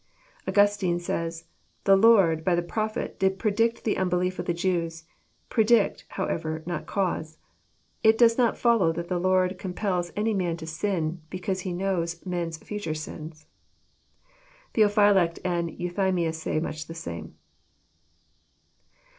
[0.47, 1.45] Augustine says:
[1.83, 5.03] The Lord, by the prophet, did predict the unbelief of the Jews,—
[5.51, 7.37] predict, however, not cause.
[8.01, 12.25] It does hot follow that the Lord compels any man to sin, because He knows
[12.25, 13.45] men's future sins."
[14.73, 17.35] Theophylact and Euthymius say much the same.